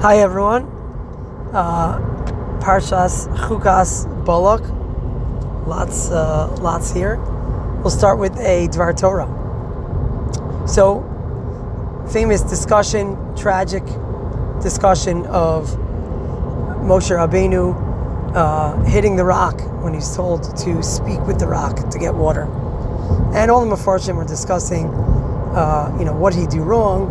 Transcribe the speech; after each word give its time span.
Hi 0.00 0.18
everyone. 0.18 0.62
Uh, 1.52 1.98
Parshas 2.60 3.26
Chukas 3.36 4.06
Bolok. 4.24 4.62
Lots, 5.66 6.12
uh, 6.12 6.56
lots 6.60 6.92
here. 6.92 7.16
We'll 7.82 7.90
start 7.90 8.20
with 8.20 8.36
a 8.38 8.68
Dvar 8.68 8.96
Torah. 8.96 9.26
So, 10.68 11.02
famous 12.12 12.42
discussion, 12.42 13.16
tragic 13.34 13.82
discussion 14.62 15.26
of 15.26 15.66
Moshe 16.86 17.10
Rabbeinu 17.10 18.36
uh, 18.36 18.80
hitting 18.84 19.16
the 19.16 19.24
rock 19.24 19.60
when 19.82 19.94
he's 19.94 20.14
told 20.14 20.44
to 20.58 20.80
speak 20.80 21.26
with 21.26 21.40
the 21.40 21.48
rock 21.48 21.90
to 21.90 21.98
get 21.98 22.14
water. 22.14 22.44
And 23.34 23.50
all 23.50 23.68
the 23.68 23.74
Mefarshim 23.74 24.14
were 24.14 24.24
discussing, 24.24 24.86
uh, 24.86 25.92
you 25.98 26.04
know, 26.04 26.14
what 26.14 26.36
he 26.36 26.46
do 26.46 26.62
wrong, 26.62 27.10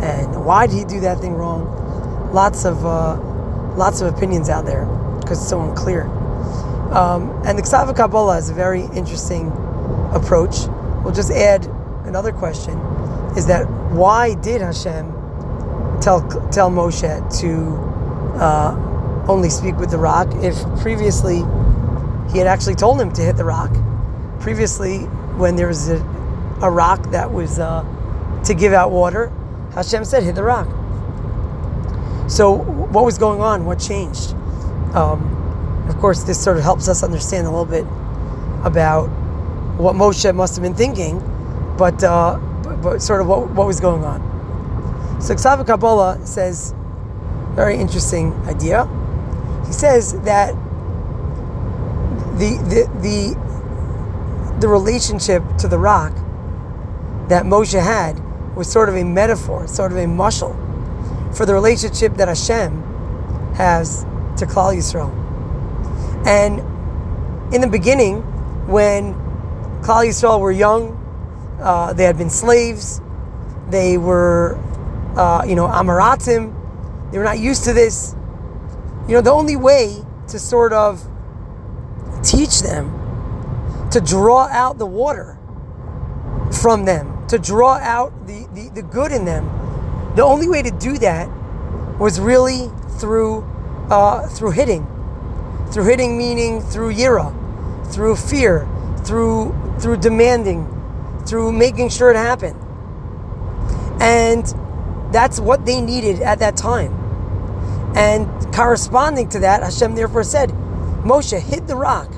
and 0.00 0.44
why 0.44 0.68
did 0.68 0.78
he 0.78 0.84
do 0.84 1.00
that 1.00 1.18
thing 1.18 1.34
wrong 1.34 1.80
lots 2.32 2.64
of 2.64 2.84
uh, 2.84 3.18
lots 3.76 4.00
of 4.00 4.14
opinions 4.14 4.48
out 4.48 4.64
there 4.64 4.84
because 5.20 5.40
it's 5.40 5.48
so 5.48 5.60
unclear. 5.62 6.04
Um, 6.92 7.30
and 7.44 7.56
the 7.56 7.62
Ksava 7.62 7.94
Kabbalah 7.94 8.38
is 8.38 8.50
a 8.50 8.54
very 8.54 8.82
interesting 8.94 9.48
approach. 10.12 10.66
We'll 11.04 11.14
just 11.14 11.30
add 11.30 11.66
another 12.04 12.32
question: 12.32 12.78
Is 13.36 13.46
that 13.46 13.68
why 13.92 14.34
did 14.34 14.60
Hashem 14.60 15.06
tell 16.00 16.20
tell 16.50 16.70
Moshe 16.70 17.40
to 17.40 18.40
uh, 18.40 19.24
only 19.28 19.50
speak 19.50 19.76
with 19.76 19.90
the 19.90 19.98
rock 19.98 20.28
if 20.42 20.56
previously 20.80 21.42
he 22.32 22.38
had 22.38 22.46
actually 22.46 22.74
told 22.76 23.00
him 23.00 23.12
to 23.12 23.22
hit 23.22 23.36
the 23.36 23.44
rock? 23.44 23.70
Previously, 24.40 25.00
when 25.36 25.56
there 25.56 25.68
was 25.68 25.90
a, 25.90 25.96
a 26.62 26.70
rock 26.70 27.10
that 27.10 27.30
was 27.30 27.58
uh, 27.58 27.84
to 28.44 28.54
give 28.54 28.72
out 28.72 28.90
water, 28.90 29.32
Hashem 29.74 30.04
said, 30.04 30.22
"Hit 30.22 30.34
the 30.34 30.42
rock." 30.42 30.79
So, 32.30 32.52
what 32.52 33.04
was 33.04 33.18
going 33.18 33.40
on? 33.40 33.64
What 33.64 33.80
changed? 33.80 34.34
Um, 34.94 35.84
of 35.88 35.96
course, 35.98 36.22
this 36.22 36.40
sort 36.40 36.58
of 36.58 36.62
helps 36.62 36.86
us 36.86 37.02
understand 37.02 37.48
a 37.48 37.50
little 37.50 37.64
bit 37.64 37.84
about 38.64 39.08
what 39.76 39.96
Moshe 39.96 40.32
must 40.32 40.54
have 40.54 40.62
been 40.62 40.76
thinking, 40.76 41.18
but, 41.76 42.04
uh, 42.04 42.38
but, 42.62 42.82
but, 42.82 43.02
sort 43.02 43.20
of 43.20 43.26
what, 43.26 43.50
what 43.50 43.66
was 43.66 43.80
going 43.80 44.04
on. 44.04 44.20
So, 45.20 45.34
Ksava 45.34 45.66
Kabbalah 45.66 46.24
says, 46.24 46.72
very 47.54 47.76
interesting 47.76 48.32
idea. 48.46 48.88
He 49.66 49.72
says 49.72 50.12
that 50.20 50.54
the, 52.38 52.58
the, 52.70 52.88
the, 53.00 54.56
the 54.60 54.68
relationship 54.68 55.42
to 55.58 55.66
the 55.66 55.80
rock 55.80 56.14
that 57.28 57.42
Moshe 57.44 57.82
had 57.82 58.20
was 58.54 58.70
sort 58.70 58.88
of 58.88 58.94
a 58.94 59.02
metaphor, 59.02 59.66
sort 59.66 59.90
of 59.90 59.98
a 59.98 60.04
mushal 60.04 60.69
for 61.34 61.46
the 61.46 61.54
relationship 61.54 62.14
that 62.16 62.28
Hashem 62.28 62.82
has 63.54 64.04
to 64.38 64.46
Klal 64.46 64.74
Yisrael. 64.74 65.10
And 66.26 66.60
in 67.54 67.60
the 67.60 67.68
beginning, 67.68 68.22
when 68.66 69.14
Klal 69.82 70.06
Yisrael 70.06 70.40
were 70.40 70.52
young, 70.52 70.96
uh, 71.60 71.92
they 71.92 72.04
had 72.04 72.16
been 72.16 72.30
slaves, 72.30 73.00
they 73.68 73.98
were, 73.98 74.58
uh, 75.16 75.44
you 75.46 75.54
know, 75.54 75.66
Amaratim, 75.66 76.54
they 77.10 77.18
were 77.18 77.24
not 77.24 77.38
used 77.38 77.64
to 77.64 77.72
this. 77.72 78.14
You 79.08 79.14
know, 79.14 79.20
the 79.20 79.32
only 79.32 79.56
way 79.56 80.04
to 80.28 80.38
sort 80.38 80.72
of 80.72 81.06
teach 82.22 82.60
them 82.60 82.96
to 83.90 84.00
draw 84.00 84.46
out 84.48 84.78
the 84.78 84.86
water 84.86 85.38
from 86.60 86.84
them, 86.84 87.26
to 87.28 87.38
draw 87.38 87.74
out 87.74 88.26
the, 88.26 88.46
the, 88.54 88.70
the 88.74 88.82
good 88.82 89.12
in 89.12 89.24
them, 89.24 89.48
the 90.16 90.22
only 90.22 90.48
way 90.48 90.62
to 90.62 90.70
do 90.70 90.98
that 90.98 91.28
was 91.98 92.20
really 92.20 92.70
through 92.98 93.44
uh, 93.90 94.26
through 94.28 94.52
hitting, 94.52 94.86
through 95.72 95.84
hitting 95.84 96.16
meaning 96.18 96.60
through 96.60 96.94
yira, 96.94 97.32
through 97.92 98.16
fear, 98.16 98.68
through 99.04 99.54
through 99.80 99.96
demanding, 99.98 100.66
through 101.26 101.52
making 101.52 101.88
sure 101.88 102.10
it 102.10 102.16
happened, 102.16 102.58
and 104.00 104.54
that's 105.12 105.40
what 105.40 105.66
they 105.66 105.80
needed 105.80 106.20
at 106.22 106.38
that 106.38 106.56
time. 106.56 106.92
And 107.96 108.28
corresponding 108.54 109.28
to 109.30 109.40
that, 109.40 109.62
Hashem 109.62 109.96
therefore 109.96 110.22
said, 110.22 110.50
Moshe, 111.02 111.38
hit 111.40 111.66
the 111.66 111.76
rock. 111.76 112.12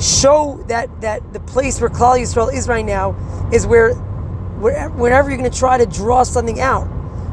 Show 0.00 0.64
that 0.66 1.00
that 1.02 1.32
the 1.32 1.40
place 1.40 1.80
where 1.80 1.90
Klal 1.90 2.18
Yisrael 2.18 2.52
is 2.52 2.66
right 2.66 2.84
now 2.84 3.14
is 3.52 3.66
where, 3.66 3.94
wherever 3.94 5.28
you're 5.28 5.38
going 5.38 5.50
to 5.50 5.56
try 5.58 5.78
to 5.78 5.86
draw 5.86 6.22
something 6.24 6.60
out, 6.60 6.88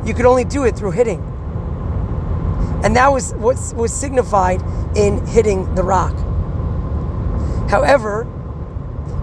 you 0.07 0.13
could 0.13 0.25
only 0.25 0.45
do 0.45 0.63
it 0.63 0.75
through 0.75 0.91
hitting. 0.91 1.19
And 2.83 2.95
that 2.95 3.11
was 3.11 3.33
what 3.33 3.57
was 3.75 3.93
signified 3.93 4.61
in 4.95 5.25
hitting 5.27 5.75
the 5.75 5.83
rock. 5.83 6.15
However, 7.69 8.25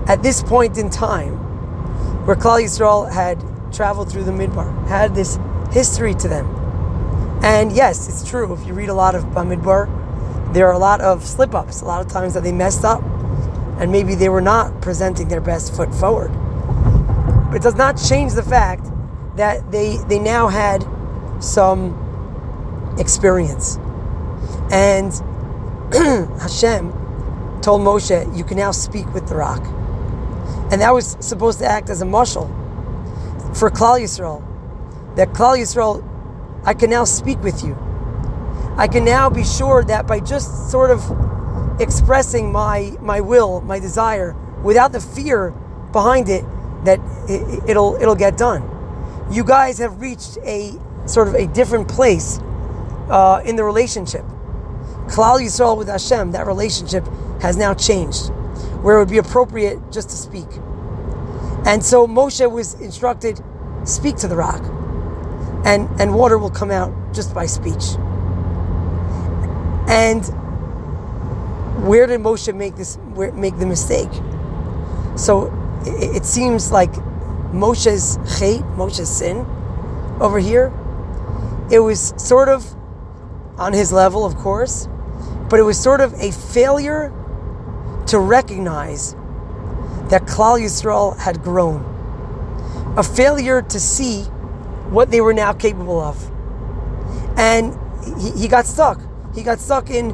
at 0.07 0.23
this 0.23 0.43
point 0.43 0.77
in 0.77 0.91
time, 0.91 1.37
where 2.27 2.37
Klal 2.37 2.63
Yisrael 2.63 3.11
had 3.11 3.43
traveled 3.73 4.11
through 4.13 4.25
the 4.25 4.33
Midbar, 4.33 4.87
had 4.87 5.15
this 5.15 5.39
history 5.73 6.15
to 6.15 6.29
them. 6.29 6.47
And 7.43 7.73
yes, 7.73 8.09
it's 8.09 8.29
true, 8.29 8.53
if 8.53 8.67
you 8.67 8.75
read 8.75 8.91
a 8.91 8.95
lot 8.95 9.15
of 9.15 9.25
Bamidbar, 9.25 10.53
there 10.53 10.67
are 10.67 10.73
a 10.73 10.79
lot 10.79 11.01
of 11.01 11.25
slip 11.25 11.55
ups, 11.55 11.81
a 11.81 11.85
lot 11.85 12.05
of 12.05 12.11
times 12.11 12.35
that 12.35 12.43
they 12.43 12.53
messed 12.53 12.85
up, 12.85 13.03
and 13.79 13.91
maybe 13.91 14.15
they 14.15 14.29
were 14.29 14.41
not 14.41 14.81
presenting 14.83 15.29
their 15.29 15.41
best 15.41 15.75
foot 15.75 15.93
forward. 15.95 16.33
But 17.49 17.57
it 17.57 17.63
does 17.63 17.75
not 17.75 17.97
change 17.97 18.35
the 18.35 18.43
fact 18.43 18.87
that 19.37 19.71
they 19.71 19.99
they 20.09 20.19
now 20.19 20.49
had 20.49 20.85
some 21.41 22.05
experience. 22.99 23.77
And 24.71 25.13
Hashem 26.41 26.93
told 27.63 27.83
Moshe, 27.83 28.37
You 28.37 28.45
can 28.45 28.57
now 28.57 28.71
speak 28.71 29.13
with 29.13 29.29
the 29.29 29.37
rock. 29.37 29.65
And 30.71 30.81
that 30.81 30.93
was 30.93 31.17
supposed 31.21 31.59
to 31.61 31.67
act 31.67 31.91
as 31.91 32.03
a 32.03 32.05
mushal 32.05 32.49
for 33.57 33.71
Klal 33.71 34.01
Yisrael. 34.01 34.43
That 35.17 35.29
Klal 35.29 35.59
Yisrael, 35.59 36.03
I 36.65 36.75
can 36.75 36.91
now 36.91 37.05
speak 37.05 37.41
with 37.43 37.63
you. 37.63 37.77
I 38.77 38.89
can 38.89 39.05
now 39.05 39.31
be 39.31 39.45
sure 39.45 39.85
that 39.85 40.07
by 40.07 40.19
just 40.19 40.71
sort 40.71 40.91
of 40.91 41.81
expressing 41.81 42.51
my, 42.51 42.97
my 43.01 43.21
will, 43.21 43.61
my 43.61 43.79
desire, 43.79 44.35
without 44.63 44.93
the 44.93 45.01
fear 45.01 45.51
behind 45.93 46.29
it, 46.29 46.45
that 46.85 46.99
it, 47.29 47.63
it'll, 47.69 47.95
it'll 47.97 48.17
get 48.17 48.37
done 48.37 48.74
you 49.31 49.45
guys 49.45 49.79
have 49.79 50.01
reached 50.01 50.39
a 50.45 50.73
sort 51.07 51.29
of 51.29 51.35
a 51.35 51.47
different 51.49 51.89
place 51.89 52.39
uh, 53.09 53.43
in 53.45 53.57
the 53.57 53.65
relationship. 53.65 54.25
Klal 55.07 55.41
Yisrael 55.41 55.77
with 55.77 55.89
Hashem, 55.89 56.33
that 56.33 56.47
relationship 56.47 57.07
has 57.41 57.57
now 57.57 57.75
changed, 57.75 58.29
where 58.83 58.97
it 58.97 58.99
would 59.01 59.11
be 59.11 59.19
appropriate 59.19 59.79
just 59.93 60.11
to 60.11 60.17
speak. 60.17 60.49
And 61.67 61.85
so 61.85 62.07
Moshe 62.07 62.51
was 62.51 62.75
instructed, 62.81 63.41
speak 63.85 64.17
to 64.17 64.29
the 64.29 64.37
rock, 64.37 64.63
and, 65.65 65.89
and 66.01 66.15
water 66.15 66.39
will 66.39 66.51
come 66.51 66.71
out 66.71 66.93
just 67.15 67.35
by 67.35 67.47
speech. 67.47 67.97
And 69.89 70.25
where 71.87 72.07
did 72.07 72.21
Moshe 72.21 72.55
make 72.55 72.77
this 72.77 72.99
make 73.35 73.59
the 73.59 73.67
mistake? 73.67 74.11
So 75.17 75.53
it, 75.87 76.17
it 76.17 76.25
seems 76.25 76.73
like 76.73 76.95
Moshe's 77.55 78.19
chait, 78.25 78.65
Moshe's 78.77 79.09
sin 79.09 79.47
over 80.21 80.39
here. 80.39 80.73
It 81.71 81.79
was 81.79 82.13
sort 82.17 82.49
of 82.49 82.67
on 83.59 83.73
his 83.73 83.93
level, 83.93 84.25
of 84.25 84.35
course, 84.37 84.89
but 85.49 85.61
it 85.61 85.63
was 85.63 85.79
sort 85.79 86.01
of 86.01 86.13
a 86.15 86.33
failure 86.33 87.13
to 88.09 88.19
recognize 88.19 89.15
that 90.11 90.23
Klal 90.23 90.61
Yisrael 90.61 91.17
had 91.17 91.43
grown, 91.43 91.83
a 92.99 93.03
failure 93.03 93.63
to 93.63 93.81
see 93.81 94.23
what 94.91 95.11
they 95.11 95.21
were 95.21 95.33
now 95.33 95.53
capable 95.53 96.01
of, 96.01 96.31
and 97.39 97.79
he, 98.21 98.31
he 98.33 98.49
got 98.49 98.67
stuck. 98.67 99.01
He 99.35 99.43
got 99.43 99.61
stuck 99.61 99.91
in, 99.91 100.11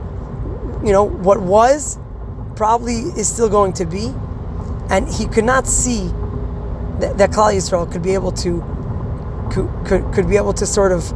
you 0.84 0.92
know, 0.92 1.04
what 1.04 1.40
was, 1.40 1.98
probably 2.54 2.94
is 2.94 3.28
still 3.28 3.48
going 3.48 3.72
to 3.74 3.86
be, 3.86 4.14
and 4.90 5.08
he 5.08 5.26
could 5.26 5.44
not 5.44 5.66
see 5.66 6.10
that, 7.00 7.18
that 7.18 7.30
Klal 7.30 7.54
Yisrael 7.54 7.90
could 7.90 8.02
be 8.02 8.14
able 8.14 8.32
to 8.32 8.62
could, 9.52 9.68
could, 9.84 10.12
could 10.14 10.28
be 10.28 10.36
able 10.36 10.52
to 10.54 10.66
sort 10.66 10.92
of 10.92 11.12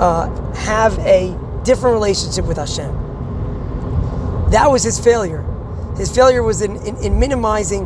uh, 0.00 0.30
have 0.54 0.98
a 1.00 1.36
different 1.64 1.94
relationship 1.94 2.46
with 2.46 2.56
Hashem. 2.56 2.92
That 4.50 4.70
was 4.70 4.82
his 4.82 4.98
failure. 4.98 5.42
His 5.96 6.14
failure 6.14 6.42
was 6.42 6.62
in, 6.62 6.76
in, 6.86 6.96
in 6.98 7.18
minimizing 7.18 7.84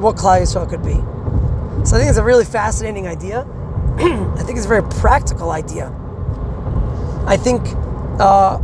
what 0.00 0.16
Klal 0.16 0.40
Yisrael 0.40 0.68
could 0.68 0.82
be. 0.82 0.94
So 1.86 1.96
I 1.96 1.98
think 1.98 2.08
it's 2.10 2.18
a 2.18 2.24
really 2.24 2.44
fascinating 2.44 3.06
idea. 3.06 3.42
I 3.98 4.42
think 4.42 4.56
it's 4.56 4.66
a 4.66 4.68
very 4.68 4.82
practical 4.82 5.50
idea. 5.50 5.88
I 7.26 7.36
think 7.36 7.62
uh, 8.20 8.58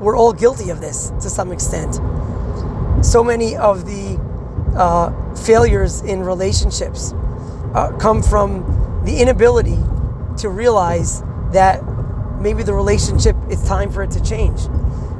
we're 0.00 0.16
all 0.16 0.32
guilty 0.32 0.70
of 0.70 0.80
this 0.80 1.10
to 1.20 1.30
some 1.30 1.52
extent. 1.52 1.94
So 3.04 3.22
many 3.22 3.56
of 3.56 3.86
the 3.86 4.20
uh, 4.76 5.34
failures 5.34 6.02
in 6.02 6.20
relationships 6.20 7.12
uh, 7.74 7.96
come 7.98 8.22
from 8.22 9.02
the 9.04 9.20
inability 9.20 9.78
to 10.38 10.48
realize 10.48 11.22
that 11.52 11.82
maybe 12.40 12.62
the 12.62 12.72
relationship, 12.72 13.36
it's 13.48 13.66
time 13.66 13.90
for 13.90 14.02
it 14.02 14.10
to 14.12 14.22
change. 14.22 14.60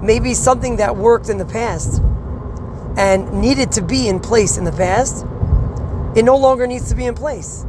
Maybe 0.02 0.34
something 0.34 0.76
that 0.76 0.96
worked 0.96 1.28
in 1.28 1.38
the 1.38 1.44
past 1.44 2.00
and 2.96 3.32
needed 3.40 3.72
to 3.72 3.82
be 3.82 4.08
in 4.08 4.20
place 4.20 4.56
in 4.56 4.64
the 4.64 4.72
past, 4.72 5.24
it 6.16 6.24
no 6.24 6.36
longer 6.36 6.66
needs 6.66 6.88
to 6.88 6.94
be 6.94 7.04
in 7.04 7.14
place. 7.14 7.64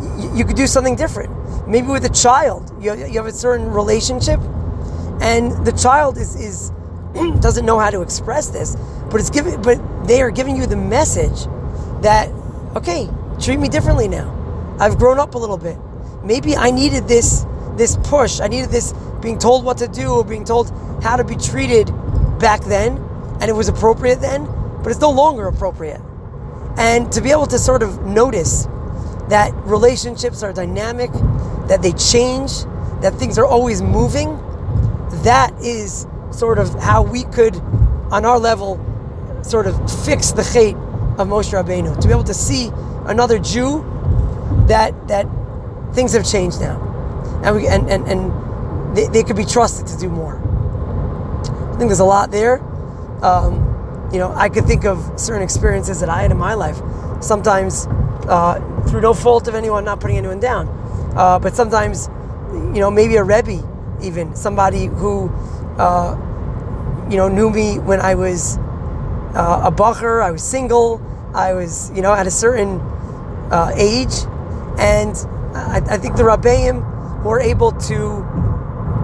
You, 0.00 0.36
you 0.36 0.44
could 0.44 0.56
do 0.56 0.66
something 0.66 0.96
different. 0.96 1.68
Maybe 1.68 1.88
with 1.88 2.04
a 2.04 2.10
child, 2.10 2.72
you, 2.80 2.94
you 2.94 3.14
have 3.14 3.26
a 3.26 3.32
certain 3.32 3.70
relationship, 3.70 4.40
and 5.20 5.64
the 5.64 5.72
child 5.72 6.16
is, 6.16 6.34
is 6.36 6.70
doesn't 7.40 7.66
know 7.66 7.78
how 7.78 7.90
to 7.90 8.02
express 8.02 8.48
this, 8.48 8.76
but 9.10 9.20
it's 9.20 9.30
giving, 9.30 9.60
but 9.62 9.78
they 10.06 10.22
are 10.22 10.30
giving 10.30 10.56
you 10.56 10.66
the 10.66 10.76
message 10.76 11.44
that, 12.02 12.28
okay, 12.74 13.08
treat 13.40 13.58
me 13.58 13.68
differently 13.68 14.08
now. 14.08 14.76
I've 14.78 14.98
grown 14.98 15.18
up 15.18 15.34
a 15.34 15.38
little 15.38 15.58
bit. 15.58 15.78
Maybe 16.24 16.56
I 16.56 16.70
needed 16.70 17.08
this 17.08 17.46
this 17.76 17.96
push. 18.04 18.40
I 18.40 18.48
needed 18.48 18.70
this 18.70 18.92
being 19.20 19.38
told 19.38 19.64
what 19.64 19.78
to 19.78 19.88
do 19.88 20.12
or 20.12 20.24
being 20.24 20.44
told 20.44 20.70
how 21.02 21.16
to 21.16 21.24
be 21.24 21.36
treated 21.36 21.86
back 22.38 22.62
then, 22.64 22.96
and 23.40 23.44
it 23.44 23.54
was 23.54 23.68
appropriate 23.68 24.20
then, 24.20 24.44
but 24.82 24.90
it's 24.90 25.00
no 25.00 25.10
longer 25.10 25.46
appropriate. 25.46 26.00
And 26.76 27.10
to 27.12 27.20
be 27.20 27.30
able 27.30 27.46
to 27.46 27.58
sort 27.58 27.82
of 27.82 28.04
notice 28.04 28.66
that 29.28 29.52
relationships 29.64 30.42
are 30.42 30.52
dynamic, 30.52 31.10
that 31.68 31.80
they 31.82 31.92
change, 31.92 32.64
that 33.00 33.14
things 33.14 33.38
are 33.38 33.46
always 33.46 33.80
moving, 33.82 34.36
that 35.22 35.52
is 35.60 36.06
sort 36.30 36.58
of 36.58 36.74
how 36.74 37.02
we 37.02 37.24
could, 37.24 37.56
on 38.10 38.24
our 38.24 38.38
level, 38.38 38.80
sort 39.42 39.66
of 39.66 39.74
fix 40.04 40.32
the 40.32 40.42
chait 40.42 40.74
of 41.18 41.28
Moshe 41.28 41.52
Rabbeinu. 41.52 42.00
To 42.00 42.08
be 42.08 42.12
able 42.12 42.24
to 42.24 42.34
see 42.34 42.70
another 43.06 43.38
Jew 43.38 43.84
that 44.68 45.08
that 45.08 45.26
things 45.94 46.12
have 46.12 46.24
changed 46.24 46.60
now, 46.60 46.80
and 47.44 47.56
we 47.56 47.66
and 47.66 47.88
and, 47.90 48.06
and 48.08 48.96
they, 48.96 49.06
they 49.08 49.22
could 49.22 49.36
be 49.36 49.44
trusted 49.44 49.86
to 49.88 49.96
do 49.98 50.08
more. 50.08 50.40
I 51.72 51.76
think 51.76 51.88
there's 51.88 52.00
a 52.00 52.04
lot 52.04 52.30
there. 52.30 52.62
Um, 53.24 53.68
you 54.12 54.18
know, 54.18 54.32
I 54.34 54.48
could 54.48 54.66
think 54.66 54.84
of 54.84 55.18
certain 55.18 55.42
experiences 55.42 56.00
that 56.00 56.08
I 56.08 56.22
had 56.22 56.30
in 56.30 56.36
my 56.36 56.54
life. 56.54 56.76
Sometimes 57.20 57.86
uh, 58.28 58.60
through 58.88 59.00
no 59.00 59.14
fault 59.14 59.48
of 59.48 59.54
anyone, 59.54 59.84
not 59.84 60.00
putting 60.00 60.18
anyone 60.18 60.38
down, 60.38 60.68
uh, 61.16 61.38
but 61.38 61.54
sometimes, 61.54 62.08
you 62.52 62.80
know, 62.80 62.90
maybe 62.90 63.16
a 63.16 63.24
rebbe, 63.24 63.66
even 64.02 64.34
somebody 64.36 64.86
who, 64.86 65.30
uh, 65.78 66.14
you 67.10 67.16
know, 67.16 67.28
knew 67.28 67.48
me 67.50 67.78
when 67.78 68.00
I 68.00 68.14
was 68.14 68.58
uh, 69.34 69.62
a 69.64 69.72
bacher, 69.72 70.22
I 70.22 70.30
was 70.30 70.42
single, 70.42 71.00
I 71.34 71.54
was, 71.54 71.90
you 71.94 72.02
know, 72.02 72.12
at 72.12 72.26
a 72.26 72.30
certain 72.30 72.80
uh, 73.52 73.70
age, 73.76 74.14
and 74.78 75.14
I, 75.54 75.82
I 75.86 75.98
think 75.98 76.16
the 76.16 76.22
Rabbeim 76.22 77.22
were 77.22 77.38
able 77.38 77.72
to 77.72 78.24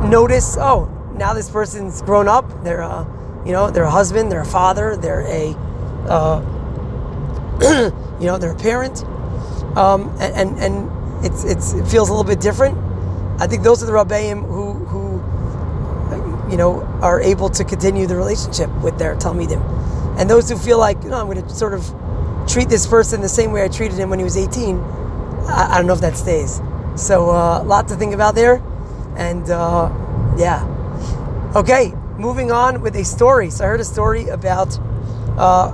notice, 0.08 0.56
oh, 0.58 0.86
now 1.16 1.34
this 1.34 1.50
person's 1.50 2.02
grown 2.02 2.28
up. 2.28 2.64
They're, 2.64 2.80
a, 2.80 3.06
you 3.44 3.52
know, 3.52 3.70
they're 3.70 3.84
a 3.84 3.90
husband, 3.90 4.32
they're 4.32 4.40
a 4.40 4.46
father, 4.46 4.96
they're 4.96 5.26
a, 5.26 5.54
uh, 6.08 6.40
you 8.20 8.26
know, 8.26 8.38
they're 8.38 8.52
a 8.52 8.58
parent, 8.58 9.04
um, 9.76 10.08
and, 10.18 10.34
and, 10.34 10.58
and 10.58 11.24
it's 11.24 11.44
it's 11.44 11.72
it 11.74 11.86
feels 11.86 12.08
a 12.08 12.12
little 12.12 12.24
bit 12.24 12.40
different. 12.40 12.78
I 13.40 13.46
think 13.46 13.62
those 13.62 13.82
are 13.82 13.86
the 13.86 13.92
Rabbeim 13.92 14.46
who 14.46 14.72
who, 14.86 16.50
you 16.50 16.56
know, 16.56 16.82
are 17.02 17.20
able 17.20 17.48
to 17.50 17.64
continue 17.64 18.06
the 18.06 18.16
relationship 18.16 18.70
with 18.80 18.98
their 18.98 19.14
Talmidim, 19.16 19.60
and 20.18 20.30
those 20.30 20.48
who 20.48 20.56
feel 20.56 20.78
like, 20.78 21.02
you 21.02 21.10
know, 21.10 21.20
I'm 21.20 21.26
going 21.26 21.42
to 21.42 21.50
sort 21.50 21.74
of 21.74 21.92
treat 22.48 22.68
this 22.68 22.86
person 22.86 23.20
the 23.20 23.28
same 23.28 23.52
way 23.52 23.64
I 23.64 23.68
treated 23.68 23.98
him 23.98 24.10
when 24.10 24.18
he 24.18 24.24
was 24.24 24.36
18 24.36 24.98
I, 25.48 25.74
I 25.74 25.78
don't 25.78 25.86
know 25.86 25.94
if 25.94 26.00
that 26.00 26.16
stays. 26.16 26.60
So 26.96 27.30
a 27.30 27.60
uh, 27.60 27.64
lot 27.64 27.88
to 27.88 27.96
think 27.96 28.14
about 28.14 28.34
there, 28.34 28.62
and 29.16 29.48
uh, 29.50 29.90
yeah. 30.36 30.66
Okay, 31.54 31.92
moving 32.18 32.52
on 32.52 32.82
with 32.82 32.96
a 32.96 33.04
story. 33.04 33.50
So 33.50 33.64
I 33.64 33.68
heard 33.68 33.80
a 33.80 33.84
story 33.84 34.28
about 34.28 34.78
uh, 35.38 35.70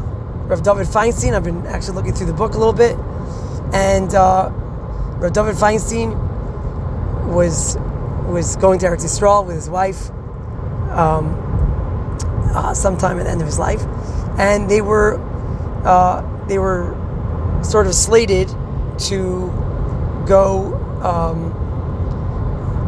Rav 0.47 0.62
Dovid 0.62 0.87
Feinstein. 0.87 1.35
I've 1.35 1.44
been 1.44 1.67
actually 1.67 1.94
looking 1.94 2.12
through 2.12 2.26
the 2.26 2.35
book 2.35 2.55
a 2.55 2.59
little 2.59 2.73
bit, 2.73 2.97
and 3.73 4.15
uh, 4.15 4.50
Rav 5.19 5.32
Dovid 5.32 5.59
Feinstein 5.59 6.15
was 7.32 7.76
was 8.26 8.56
going 8.56 8.79
to 8.81 8.87
Eretz 8.87 9.05
Yisrael 9.05 9.47
with 9.47 9.56
his 9.56 9.69
wife 9.69 10.11
um, 10.91 11.35
uh, 12.55 12.75
sometime 12.75 13.19
at 13.19 13.25
the 13.25 13.31
end 13.31 13.41
of 13.41 13.47
his 13.47 13.59
life, 13.59 13.82
and 14.38 14.69
they 14.69 14.82
were 14.82 15.19
uh, 15.85 16.23
they 16.49 16.58
were 16.58 16.94
sort 17.62 17.87
of 17.87 17.94
slated 17.94 18.49
to 18.99 19.49
go 20.26 20.75
um, 21.02 21.50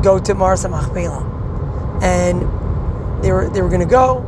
go 0.02 0.18
to 0.18 0.34
Maaras 0.34 0.68
Machpelah, 0.68 1.24
and 2.02 2.42
they 3.22 3.32
were 3.32 3.48
they 3.48 3.62
were 3.62 3.68
going 3.68 3.80
to 3.80 3.86
go, 3.86 4.26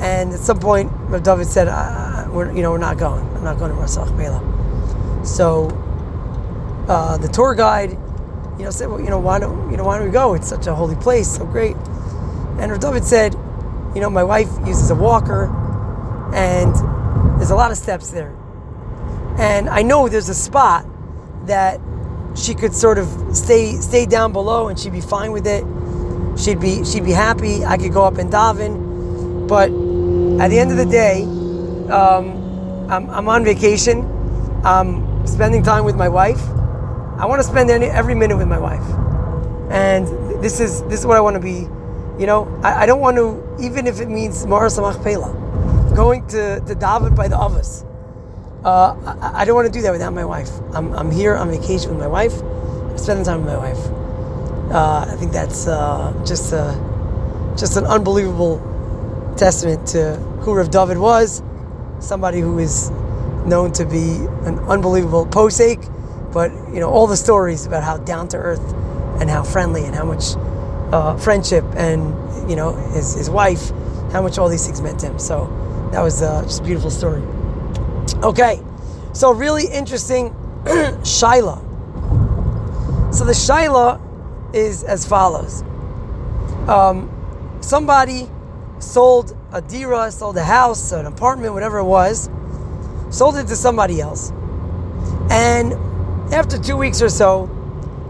and 0.00 0.32
at 0.32 0.40
some 0.40 0.58
point, 0.58 0.90
Dovid 1.10 1.46
said, 1.46 1.68
uh, 1.68 2.26
"We're 2.30 2.52
you 2.52 2.62
know 2.62 2.70
we're 2.70 2.78
not 2.78 2.98
going. 2.98 3.24
I'm 3.36 3.44
not 3.44 3.58
going 3.58 3.70
to 3.70 3.76
Maaras 3.76 3.96
Machpelah." 3.96 5.24
So 5.24 5.68
uh, 6.88 7.16
the 7.18 7.28
tour 7.28 7.54
guide, 7.54 7.92
you 8.58 8.64
know, 8.64 8.70
said, 8.70 8.88
"Well, 8.88 9.00
you 9.00 9.10
know, 9.10 9.20
why 9.20 9.38
don't 9.38 9.70
you 9.70 9.76
know 9.76 9.84
why 9.84 9.98
don't 9.98 10.06
we 10.06 10.12
go? 10.12 10.34
It's 10.34 10.48
such 10.48 10.66
a 10.66 10.74
holy 10.74 10.96
place, 10.96 11.36
so 11.36 11.44
great." 11.46 11.76
And 12.58 12.72
Dovid 12.72 13.04
said, 13.04 13.34
"You 13.94 14.00
know, 14.00 14.10
my 14.10 14.24
wife 14.24 14.50
uses 14.66 14.90
a 14.90 14.94
walker, 14.94 15.44
and 16.34 16.74
there's 17.38 17.50
a 17.50 17.56
lot 17.56 17.70
of 17.70 17.76
steps 17.78 18.10
there, 18.10 18.34
and 19.42 19.68
I 19.68 19.82
know 19.82 20.08
there's 20.08 20.28
a 20.28 20.34
spot 20.34 20.86
that 21.46 21.80
she 22.36 22.54
could 22.54 22.72
sort 22.72 22.96
of 22.96 23.08
stay 23.36 23.74
stay 23.80 24.06
down 24.06 24.32
below 24.32 24.68
and 24.68 24.78
she'd 24.78 24.92
be 24.92 25.00
fine 25.00 25.32
with 25.32 25.48
it. 25.48 25.64
She'd 26.38 26.60
be 26.60 26.84
she'd 26.84 27.04
be 27.04 27.10
happy. 27.10 27.64
I 27.64 27.76
could 27.76 27.92
go 27.92 28.04
up 28.04 28.18
and 28.18 28.32
daven, 28.32 29.48
but 29.48 29.68
at 30.40 30.48
the 30.48 30.58
end 30.60 30.70
of 30.70 30.76
the 30.76 30.86
day, 30.86 31.24
um, 31.90 32.88
I'm, 32.88 33.10
I'm 33.10 33.28
on 33.28 33.44
vacation. 33.44 34.06
I'm 34.64 35.26
spending 35.26 35.64
time 35.64 35.84
with 35.84 35.96
my 35.96 36.08
wife. 36.08 36.42
I 37.18 37.26
want 37.26 37.42
to 37.42 37.46
spend 37.46 37.68
any, 37.68 37.86
every 37.86 38.14
minute 38.14 38.36
with 38.36 38.48
my 38.48 38.58
wife, 38.60 38.86
and 39.72 40.06
this 40.40 40.60
is 40.60 40.82
this 40.84 41.00
is 41.00 41.06
what 41.06 41.16
I 41.16 41.20
want 41.20 41.34
to 41.34 41.42
be. 41.42 41.66
You 42.16 42.26
know, 42.26 42.46
I, 42.62 42.82
I 42.82 42.86
don't 42.86 43.00
want 43.00 43.16
to 43.16 43.56
even 43.60 43.88
if 43.88 44.00
it 44.00 44.08
means 44.08 44.46
Maras 44.46 44.78
Pela, 45.02 45.34
going 45.96 46.28
to 46.28 46.60
to 46.60 46.74
daven 46.76 47.16
by 47.16 47.26
the 47.26 47.36
Avos. 47.36 47.91
Uh, 48.64 48.94
I, 49.20 49.42
I, 49.42 49.44
don't 49.44 49.56
want 49.56 49.66
to 49.66 49.72
do 49.72 49.82
that 49.82 49.90
without 49.90 50.12
my 50.12 50.24
wife. 50.24 50.50
I'm, 50.72 50.92
I'm 50.92 51.10
here 51.10 51.34
on 51.34 51.50
vacation 51.50 51.90
with 51.90 51.98
my 51.98 52.06
wife. 52.06 52.40
I'm 52.40 52.96
spending 52.96 53.24
time 53.24 53.44
with 53.44 53.52
my 53.52 53.58
wife. 53.58 53.84
Uh, 54.72 55.04
I 55.08 55.16
think 55.16 55.32
that's 55.32 55.66
uh, 55.66 56.14
just 56.24 56.50
just 57.58 57.76
an 57.76 57.84
unbelievable 57.86 58.58
testament 59.36 59.86
to 59.88 60.14
who 60.42 60.54
Rav 60.54 60.70
Dovid 60.70 61.00
was. 61.00 61.42
Somebody 61.98 62.38
who 62.40 62.60
is 62.60 62.90
known 63.46 63.72
to 63.72 63.84
be 63.84 64.14
an 64.46 64.60
unbelievable 64.60 65.26
posek, 65.26 65.82
but 66.32 66.52
you 66.72 66.78
know 66.78 66.88
all 66.88 67.08
the 67.08 67.16
stories 67.16 67.66
about 67.66 67.82
how 67.82 67.96
down 67.96 68.28
to 68.28 68.36
earth 68.36 68.62
and 69.20 69.28
how 69.28 69.42
friendly 69.42 69.84
and 69.84 69.94
how 69.94 70.04
much 70.04 70.36
uh, 70.92 71.16
friendship 71.16 71.64
and 71.74 72.14
you 72.48 72.54
know 72.54 72.74
his, 72.94 73.14
his 73.14 73.28
wife, 73.28 73.70
how 74.12 74.22
much 74.22 74.38
all 74.38 74.48
these 74.48 74.64
things 74.64 74.80
meant 74.80 75.00
to 75.00 75.06
him. 75.06 75.18
So 75.18 75.46
that 75.92 76.00
was 76.00 76.22
uh, 76.22 76.42
just 76.42 76.60
a 76.60 76.64
beautiful 76.64 76.90
story. 76.90 77.22
Okay, 78.22 78.60
so 79.12 79.32
really 79.32 79.66
interesting 79.66 80.30
Shaila. 81.02 81.58
So 83.12 83.24
the 83.24 83.32
Shaila 83.32 84.00
is 84.54 84.84
as 84.84 85.06
follows. 85.06 85.62
Um, 86.68 87.10
somebody 87.60 88.28
sold 88.78 89.36
a 89.52 89.60
dira, 89.60 90.10
sold 90.10 90.36
a 90.36 90.44
house, 90.44 90.92
an 90.92 91.06
apartment, 91.06 91.52
whatever 91.54 91.78
it 91.78 91.84
was, 91.84 92.30
sold 93.10 93.36
it 93.36 93.46
to 93.48 93.56
somebody 93.56 94.00
else. 94.00 94.30
And 95.30 95.72
after 96.32 96.58
two 96.58 96.76
weeks 96.76 97.02
or 97.02 97.08
so, 97.08 97.50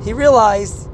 he 0.04 0.12
realized, 0.12 0.88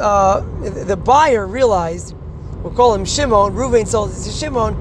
uh, 0.00 0.40
the 0.60 0.96
buyer 0.96 1.46
realized, 1.46 2.14
we'll 2.62 2.74
call 2.74 2.94
him 2.94 3.04
Shimon, 3.04 3.54
Ruvain 3.54 3.86
sold 3.86 4.10
it 4.10 4.22
to 4.22 4.30
Shimon, 4.30 4.74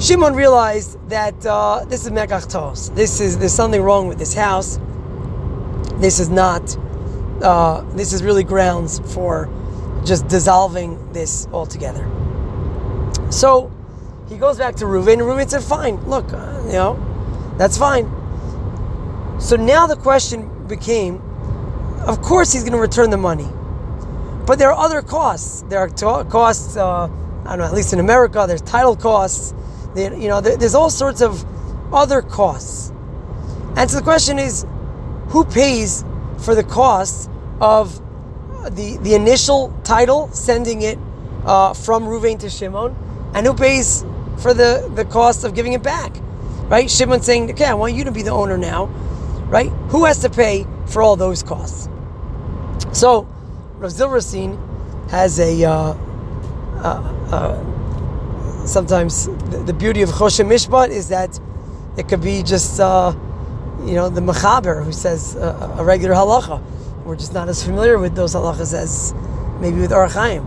Shimon 0.00 0.36
realized 0.36 0.96
that 1.08 1.44
uh, 1.44 1.84
this 1.88 2.04
is 2.04 2.12
mekach 2.12 2.94
This 2.94 3.20
is 3.20 3.36
there's 3.36 3.52
something 3.52 3.82
wrong 3.82 4.06
with 4.06 4.16
this 4.16 4.32
house. 4.32 4.78
This 5.96 6.20
is 6.20 6.28
not. 6.28 6.76
Uh, 7.42 7.80
this 7.96 8.12
is 8.12 8.22
really 8.22 8.44
grounds 8.44 9.00
for 9.12 9.50
just 10.04 10.28
dissolving 10.28 11.12
this 11.12 11.48
altogether. 11.48 12.08
So 13.30 13.72
he 14.28 14.38
goes 14.38 14.56
back 14.58 14.76
to 14.76 14.84
Reuven, 14.84 15.18
Reuven 15.18 15.50
said, 15.50 15.64
"Fine, 15.64 15.96
look, 16.08 16.32
uh, 16.32 16.62
you 16.66 16.74
know, 16.74 17.54
that's 17.58 17.76
fine." 17.76 18.06
So 19.40 19.56
now 19.56 19.88
the 19.88 19.96
question 19.96 20.68
became, 20.68 21.20
of 22.06 22.22
course 22.22 22.52
he's 22.52 22.62
going 22.62 22.72
to 22.72 22.78
return 22.78 23.10
the 23.10 23.16
money, 23.16 23.48
but 24.46 24.60
there 24.60 24.70
are 24.72 24.78
other 24.78 25.02
costs. 25.02 25.64
There 25.68 25.80
are 25.80 25.88
costs. 26.24 26.76
Uh, 26.76 27.10
I 27.44 27.48
don't 27.48 27.58
know. 27.58 27.64
At 27.64 27.74
least 27.74 27.92
in 27.92 27.98
America, 27.98 28.44
there's 28.46 28.62
title 28.62 28.94
costs 28.94 29.54
you 29.98 30.28
know, 30.28 30.40
there's 30.40 30.74
all 30.74 30.90
sorts 30.90 31.20
of 31.20 31.44
other 31.92 32.22
costs. 32.22 32.90
And 33.76 33.90
so 33.90 33.98
the 33.98 34.02
question 34.02 34.38
is, 34.38 34.66
who 35.28 35.44
pays 35.44 36.04
for 36.38 36.54
the 36.54 36.64
costs 36.64 37.28
of 37.60 38.00
the, 38.74 38.98
the 39.02 39.14
initial 39.14 39.72
title, 39.84 40.28
sending 40.32 40.82
it 40.82 40.98
uh, 41.44 41.74
from 41.74 42.04
Ruvain 42.04 42.38
to 42.40 42.50
Shimon, 42.50 42.96
and 43.34 43.46
who 43.46 43.54
pays 43.54 44.04
for 44.38 44.54
the, 44.54 44.90
the 44.94 45.04
cost 45.04 45.44
of 45.44 45.54
giving 45.54 45.72
it 45.72 45.82
back? 45.82 46.16
Right? 46.68 46.90
Shimon 46.90 47.22
saying, 47.22 47.50
okay, 47.52 47.64
I 47.64 47.74
want 47.74 47.94
you 47.94 48.04
to 48.04 48.12
be 48.12 48.22
the 48.22 48.30
owner 48.30 48.58
now, 48.58 48.86
right? 49.48 49.70
Who 49.90 50.04
has 50.04 50.20
to 50.20 50.30
pay 50.30 50.66
for 50.86 51.02
all 51.02 51.16
those 51.16 51.42
costs? 51.42 51.88
So, 52.92 53.28
Rav 53.78 53.92
Zilberstein 53.92 54.58
has 55.10 55.38
a 55.38 55.64
uh, 55.64 55.72
uh, 55.72 57.14
uh, 57.32 57.77
sometimes 58.68 59.26
the, 59.26 59.62
the, 59.66 59.72
beauty 59.72 60.02
of 60.02 60.10
Choshen 60.10 60.46
Mishpat 60.46 60.90
is 60.90 61.08
that 61.08 61.40
it 61.96 62.08
could 62.08 62.20
be 62.20 62.42
just 62.42 62.78
uh, 62.78 63.14
you 63.84 63.94
know 63.94 64.08
the 64.08 64.20
Mechaber 64.20 64.84
who 64.84 64.92
says 64.92 65.34
a 65.36 65.82
regular 65.82 66.14
halacha. 66.14 66.62
We're 67.04 67.16
just 67.16 67.32
not 67.32 67.48
as 67.48 67.64
familiar 67.64 67.98
with 67.98 68.14
those 68.14 68.34
halachas 68.34 68.74
as 68.74 69.14
maybe 69.60 69.80
with 69.80 69.90
Orach 69.90 70.12
Chaim. 70.12 70.46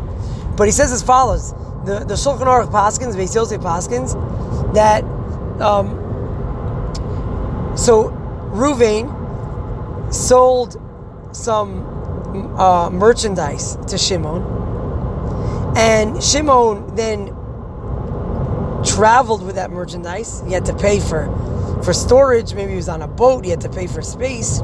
But 0.56 0.68
he 0.68 0.72
says 0.72 0.92
as 0.92 1.02
follows: 1.02 1.54
the 1.86 2.06
the 2.08 2.14
Shulchan 2.14 2.46
Aruch 2.46 2.72
Paskens, 2.72 3.16
Beis 3.16 3.34
Yosef 3.34 3.62
Paskens, 3.62 4.14
that 4.74 5.04
um, 5.62 5.98
so 7.76 8.10
Ruvain 8.54 9.10
sold 10.14 10.80
some 11.36 11.86
uh, 12.60 12.90
merchandise 12.90 13.78
to 13.88 13.98
Shimon, 13.98 14.44
and 15.76 16.22
Shimon 16.24 16.96
then 16.96 17.36
traveled 18.84 19.44
with 19.46 19.56
that 19.56 19.72
merchandise. 19.72 20.44
He 20.46 20.54
had 20.54 20.66
to 20.66 20.74
pay 20.76 21.00
for 21.00 21.30
for 21.84 21.94
storage. 21.94 22.54
Maybe 22.54 22.72
he 22.72 22.76
was 22.78 22.90
on 22.90 23.02
a 23.02 23.08
boat. 23.08 23.44
He 23.44 23.52
had 23.52 23.62
to 23.62 23.70
pay 23.70 23.88
for 23.88 24.02
space, 24.02 24.60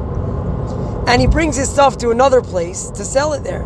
and 1.08 1.22
he 1.22 1.28
brings 1.28 1.56
his 1.56 1.70
stuff 1.70 1.98
to 2.00 2.12
another 2.12 2.42
place 2.42 2.90
to 2.92 3.04
sell 3.04 3.34
it 3.34 3.44
there. 3.44 3.66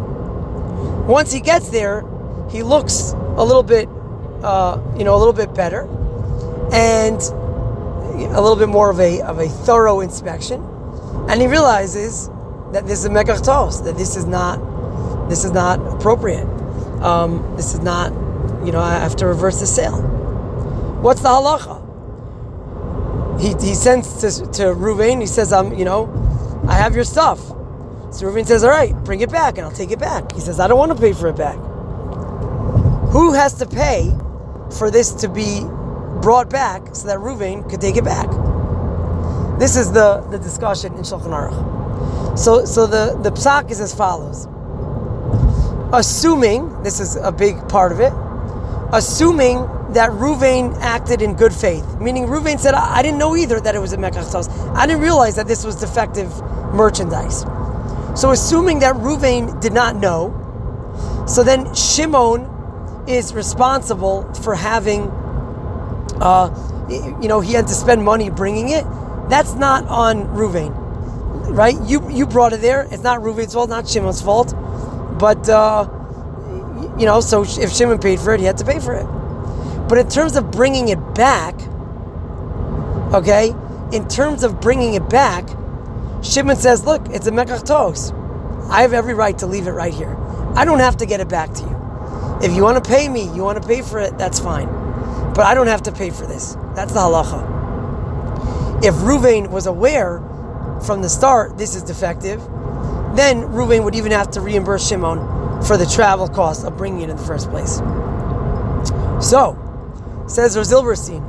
Once 1.08 1.32
he 1.32 1.42
gets 1.42 1.70
there, 1.70 2.04
he 2.50 2.64
looks 2.64 3.14
a 3.14 3.44
little 3.44 3.64
bit, 3.64 3.90
uh, 4.44 4.80
you 4.98 5.04
know, 5.04 5.16
a 5.16 5.20
little 5.20 5.34
bit 5.34 5.54
better, 5.54 5.82
and 6.72 7.22
a 7.22 8.42
little 8.42 8.56
bit 8.56 8.70
more 8.70 8.90
of 8.90 9.00
a 9.00 9.22
of 9.22 9.40
a 9.40 9.48
thorough 9.48 10.02
inspection, 10.02 10.62
and 11.30 11.42
he 11.42 11.48
realizes 11.48 12.30
that 12.72 12.86
this 12.88 13.04
is 13.04 13.10
mekach 13.10 13.44
tos, 13.44 13.84
that 13.84 13.98
this 13.98 14.16
is 14.16 14.26
not 14.26 14.60
this 15.30 15.44
is 15.46 15.52
not 15.52 15.80
appropriate. 15.94 16.46
Um, 17.02 17.56
this 17.56 17.74
is 17.74 17.80
not, 17.80 18.12
you 18.66 18.72
know, 18.72 18.80
I 18.80 19.00
have 19.00 19.16
to 19.18 19.26
reverse 19.26 19.60
the 19.60 19.66
sale. 19.66 20.20
What's 21.02 21.22
the 21.22 21.30
halacha? 21.30 21.90
He, 23.40 23.50
he 23.68 23.74
sends 23.74 24.22
to, 24.22 24.30
to 24.52 24.64
Ruvain, 24.76 25.20
he 25.20 25.26
says, 25.26 25.52
I'm, 25.52 25.74
you 25.74 25.84
know, 25.84 26.10
I 26.68 26.76
have 26.76 26.94
your 26.94 27.04
stuff. 27.04 27.40
So 28.12 28.28
Ruvain 28.28 28.46
says, 28.46 28.64
all 28.64 28.70
right, 28.70 28.94
bring 29.04 29.22
it 29.22 29.32
back 29.32 29.58
and 29.58 29.66
I'll 29.66 29.74
take 29.74 29.90
it 29.90 30.00
back. 30.00 30.32
He 30.34 30.42
says, 30.42 30.60
I 30.60 30.68
don't 30.68 30.78
want 30.78 30.92
to 30.92 30.98
pay 30.98 31.14
for 31.14 31.28
it 31.28 31.38
back. 31.38 31.58
Who 33.12 33.34
has 33.34 33.56
to 33.56 33.66
pay 33.66 34.16
for 34.78 34.92
this 34.92 35.12
to 35.14 35.28
be 35.28 35.62
brought 36.22 36.50
back 36.52 36.96
so 36.96 37.08
that 37.08 37.18
Ruvain 37.18 37.68
could 37.68 37.82
take 37.82 37.98
it 37.98 38.04
back? 38.04 38.30
This 39.60 39.76
is 39.76 39.92
the, 39.92 40.22
the 40.30 40.38
discussion 40.38 40.94
in 40.94 41.02
Shulchan 41.02 41.32
Aruch. 41.32 42.38
So, 42.38 42.64
so 42.66 42.86
the, 42.86 43.20
the 43.24 43.32
psak 43.32 43.72
is 43.72 43.82
as 43.82 43.94
follows. 43.94 44.48
Assuming, 45.94 46.84
this 46.84 47.00
is 47.00 47.16
a 47.16 47.32
big 47.32 47.68
part 47.70 47.92
of 47.92 48.00
it, 48.00 48.14
assuming 48.94 49.68
that 49.94 50.10
Ruvain 50.12 50.76
acted 50.80 51.22
in 51.22 51.36
good 51.36 51.54
faith, 51.54 52.00
meaning 52.00 52.26
Ruvain 52.26 52.60
said, 52.60 52.74
I, 52.74 53.02
didn't 53.02 53.18
know 53.18 53.36
either 53.36 53.60
that 53.60 53.76
it 53.76 53.80
was 53.80 53.94
a 53.94 53.98
Mekach 53.98 54.76
I 54.76 54.88
didn't 54.88 55.02
realize 55.02 55.36
that 55.36 55.48
this 55.48 55.66
was 55.66 55.76
defective 55.76 56.30
merchandise. 56.74 57.42
So 58.20 58.32
assuming 58.32 58.80
that 58.80 58.96
Ruvain 58.96 59.60
did 59.62 59.74
not 59.74 59.96
know, 59.96 60.38
so 61.28 61.44
then 61.44 61.74
Shimon 61.74 62.50
is 63.08 63.34
responsible 63.34 64.32
for 64.36 64.56
having, 64.56 65.10
uh, 66.22 66.50
you 67.22 67.28
know, 67.28 67.40
he 67.40 67.54
had 67.54 67.68
to 67.68 67.74
spend 67.74 68.04
money 68.04 68.30
bringing 68.30 68.70
it 68.70 68.86
that's 69.32 69.54
not 69.56 69.88
on 69.88 70.28
Ruvain, 70.36 70.74
right? 71.56 71.80
You 71.84 72.08
you 72.12 72.28
brought 72.28 72.52
it 72.52 72.60
there. 72.60 72.82
It's 72.92 73.02
not 73.02 73.22
Ruvain's 73.22 73.54
fault, 73.54 73.70
not 73.70 73.88
Shimon's 73.88 74.22
fault. 74.22 74.54
But 75.18 75.48
uh, 75.48 75.88
you 77.00 77.06
know, 77.06 77.22
so 77.22 77.44
if 77.44 77.72
Shimon 77.72 78.00
paid 78.00 78.20
for 78.20 78.34
it, 78.34 78.42
he 78.42 78.46
had 78.46 78.58
to 78.58 78.66
pay 78.66 78.80
for 78.80 78.94
it. 78.94 79.06
But 79.92 79.98
in 79.98 80.08
terms 80.08 80.38
of 80.38 80.52
bringing 80.52 80.88
it 80.88 81.16
back, 81.16 81.54
okay, 83.14 83.54
in 83.92 84.08
terms 84.08 84.42
of 84.42 84.62
bringing 84.62 84.94
it 84.94 85.10
back, 85.10 85.50
Shimon 86.22 86.56
says, 86.56 86.86
"Look, 86.86 87.02
it's 87.10 87.28
a 87.28 87.32
mekach 87.32 87.66
tos. 87.66 88.14
I 88.70 88.84
have 88.84 88.94
every 88.94 89.14
right 89.14 89.38
to 89.40 89.46
leave 89.46 89.68
it 89.68 89.74
right 89.74 89.94
here. 89.94 90.16
I 90.56 90.64
don't 90.64 90.80
have 90.80 90.96
to 90.96 91.06
get 91.06 91.20
it 91.20 91.28
back 91.28 91.54
to 91.56 91.64
you. 91.64 91.76
If 92.42 92.56
you 92.56 92.64
want 92.64 92.82
to 92.82 92.90
pay 92.90 93.10
me, 93.10 93.30
you 93.36 93.44
want 93.44 93.62
to 93.62 93.68
pay 93.68 93.82
for 93.82 94.00
it, 94.00 94.18
that's 94.18 94.40
fine. 94.40 94.70
But 95.36 95.46
I 95.46 95.54
don't 95.54 95.68
have 95.68 95.84
to 95.84 95.92
pay 95.92 96.10
for 96.10 96.26
this. 96.26 96.56
That's 96.74 96.94
the 96.94 97.02
halacha." 97.02 97.44
If 98.86 98.96
Ruvain 98.96 99.50
was 99.50 99.66
aware 99.66 100.22
from 100.84 101.02
the 101.02 101.10
start 101.10 101.58
this 101.58 101.76
is 101.76 101.84
defective, 101.84 102.42
then 103.16 103.50
Ruvain 103.50 103.84
would 103.84 103.96
even 103.96 104.14
have 104.14 104.32
to 104.32 104.40
reimburse 104.40 104.88
Shimon 104.88 105.20
for 105.64 105.76
the 105.76 105.86
travel 105.86 106.30
cost 106.30 106.64
of 106.64 106.78
bringing 106.78 107.02
it 107.02 107.10
in 107.10 107.18
the 107.18 107.24
first 107.24 107.50
place. 107.52 107.82
So, 109.20 109.58
says 110.32 110.56
Zilberstein, 110.56 111.22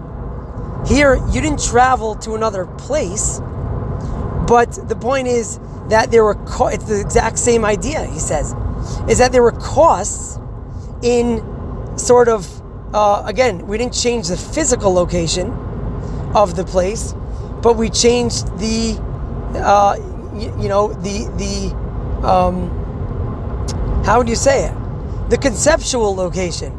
here 0.87 1.16
you 1.28 1.40
didn't 1.40 1.62
travel 1.62 2.14
to 2.16 2.35
another 2.35 2.66
place, 2.66 3.40
but 4.47 4.88
the 4.88 4.97
point 4.97 5.28
is 5.28 5.59
that 5.88 6.11
there 6.11 6.25
were 6.25 6.35
co- 6.35 6.68
it's 6.68 6.85
the 6.85 7.00
exact 7.00 7.38
same 7.38 7.64
idea. 7.64 8.06
He 8.06 8.18
says 8.18 8.54
is 9.09 9.18
that 9.18 9.32
there 9.32 9.42
were 9.42 9.52
costs 9.52 10.38
in 11.02 11.42
sort 11.97 12.28
of 12.28 12.47
uh, 12.94 13.23
again 13.26 13.66
we 13.66 13.78
didn't 13.78 13.94
change 13.94 14.28
the 14.28 14.37
physical 14.37 14.92
location 14.92 15.50
of 16.35 16.56
the 16.56 16.64
place, 16.64 17.14
but 17.62 17.76
we 17.76 17.90
changed 17.90 18.47
the, 18.59 18.99
uh, 19.54 19.97
you, 20.35 20.62
you, 20.62 20.68
know, 20.68 20.92
the 20.94 21.28
the 21.37 22.26
um, 22.26 22.71
how 24.04 24.18
would 24.18 24.28
you 24.28 24.37
say 24.37 24.66
it? 24.66 24.75
The 25.30 25.38
conceptual 25.38 26.14
location, 26.14 26.73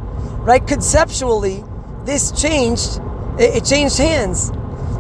right? 0.44 0.66
Conceptually, 0.66 1.64
this 2.06 2.32
changed. 2.32 3.00
It, 3.40 3.58
it 3.58 3.66
changed 3.66 3.98
hands. 3.98 4.52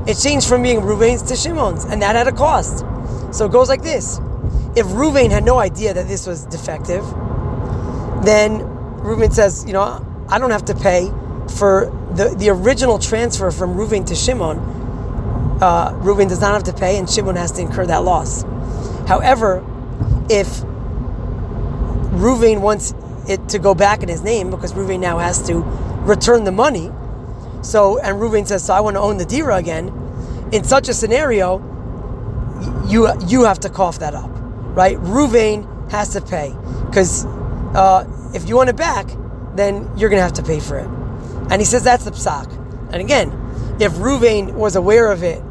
It 0.08 0.18
changed 0.18 0.48
from 0.48 0.64
being 0.64 0.82
Ruvain's 0.82 1.24
to 1.24 1.36
Shimon's, 1.36 1.86
and 1.86 2.02
that 2.02 2.16
had 2.16 2.28
a 2.28 2.32
cost. 2.32 2.80
So 3.32 3.46
it 3.46 3.52
goes 3.52 3.70
like 3.70 3.84
this: 3.84 4.20
If 4.76 4.88
Ruvain 4.88 5.32
had 5.32 5.44
no 5.44 5.60
idea 5.60 5.94
that 5.94 6.08
this 6.08 6.28
was 6.28 6.46
defective, 6.46 7.04
then 8.24 8.62
Ruvain 9.02 9.32
says, 9.32 9.66
you 9.66 9.74
know, 9.74 10.06
I 10.30 10.40
don't 10.40 10.52
have 10.52 10.66
to 10.66 10.76
pay 10.76 11.10
for 11.58 11.92
the, 12.14 12.36
the 12.38 12.50
original 12.50 13.00
transfer 13.00 13.52
from 13.52 13.76
Ruvain 13.76 14.06
to 14.08 14.16
Shimon 14.16 14.74
uh, 15.64 15.94
Reuben 16.02 16.28
does 16.28 16.42
not 16.42 16.54
have 16.54 16.64
to 16.64 16.74
pay, 16.74 16.98
and 16.98 17.10
Shimon 17.10 17.38
has 17.38 17.52
to 17.54 17.62
incur 17.62 17.86
that 17.86 18.04
loss. 18.04 18.44
However, 19.08 19.64
if 20.30 20.48
Reuven 22.20 22.60
wants 22.60 22.94
it 23.28 23.48
to 23.50 23.60
go 23.60 23.74
back 23.74 24.04
in 24.04 24.10
his 24.10 24.22
name 24.22 24.52
because 24.52 24.74
Reuven 24.74 25.00
now 25.00 25.20
has 25.20 25.46
to 25.48 25.64
return 26.04 26.44
the 26.44 26.52
money, 26.52 26.92
so 27.62 28.00
and 28.00 28.20
Reuven 28.20 28.48
says, 28.48 28.64
"So 28.66 28.74
I 28.74 28.82
want 28.82 28.96
to 28.96 29.02
own 29.02 29.18
the 29.18 29.26
dira 29.26 29.56
again." 29.56 29.92
In 30.52 30.64
such 30.64 30.88
a 30.90 30.94
scenario, 30.94 31.60
you 32.88 33.10
you 33.28 33.44
have 33.44 33.60
to 33.62 33.70
cough 33.70 34.00
that 34.00 34.14
up, 34.14 34.30
right? 34.76 34.98
Reuven 34.98 35.92
has 35.92 36.10
to 36.14 36.22
pay 36.22 36.56
because 36.88 37.26
uh, 37.76 38.06
if 38.34 38.48
you 38.48 38.56
want 38.56 38.70
it 38.70 38.76
back, 38.76 39.08
then 39.56 39.90
you're 39.98 40.10
going 40.10 40.20
to 40.20 40.24
have 40.24 40.34
to 40.34 40.44
pay 40.44 40.60
for 40.60 40.78
it. 40.78 40.88
And 41.50 41.62
he 41.62 41.66
says 41.66 41.84
that's 41.84 42.06
the 42.06 42.12
psak. 42.12 42.52
And 42.92 43.02
again, 43.02 43.30
if 43.80 43.94
Reuven 43.94 44.54
was 44.54 44.76
aware 44.76 45.12
of 45.12 45.24
it 45.24 45.42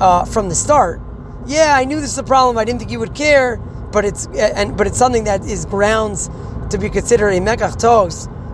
uh, 0.00 0.24
from 0.24 0.48
the 0.48 0.54
start, 0.54 1.00
yeah, 1.46 1.74
I 1.74 1.84
knew 1.84 2.00
this 2.00 2.12
is 2.12 2.18
a 2.18 2.22
problem. 2.22 2.58
I 2.58 2.64
didn't 2.64 2.78
think 2.78 2.90
you 2.90 3.00
would 3.00 3.14
care, 3.14 3.56
but 3.92 4.04
it's 4.04 4.26
and 4.26 4.76
but 4.76 4.86
it's 4.86 4.98
something 4.98 5.24
that 5.24 5.44
is 5.44 5.64
grounds 5.64 6.30
to 6.70 6.78
be 6.78 6.90
considered 6.90 7.30
a 7.30 7.40
mekach 7.40 7.76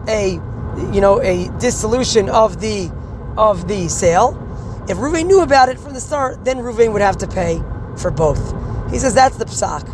a 0.08 0.53
you 0.92 1.00
know 1.00 1.20
a 1.22 1.48
dissolution 1.58 2.28
of 2.28 2.60
the 2.60 2.90
of 3.36 3.68
the 3.68 3.88
sale. 3.88 4.40
If 4.88 4.98
Ruvain 4.98 5.26
knew 5.26 5.40
about 5.40 5.68
it 5.68 5.78
from 5.78 5.94
the 5.94 6.00
start, 6.00 6.44
then 6.44 6.58
Ruvain 6.58 6.92
would 6.92 7.02
have 7.02 7.16
to 7.18 7.26
pay 7.26 7.62
for 7.96 8.10
both. 8.10 8.54
He 8.90 8.98
says 8.98 9.14
that's 9.14 9.36
the 9.36 9.46
psak. 9.46 9.84